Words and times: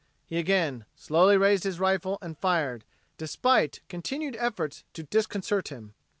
He 0.25 0.39
again 0.39 0.85
slowly 0.95 1.37
raised 1.37 1.63
his 1.63 1.79
rifle 1.79 2.17
and 2.23 2.35
fired, 2.35 2.85
despite 3.19 3.81
continued 3.87 4.35
efforts 4.39 4.83
to 4.93 5.03
disconcert 5.03 5.67
him. 5.67 5.93